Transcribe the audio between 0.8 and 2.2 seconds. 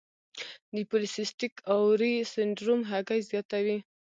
پولی سیسټک اووری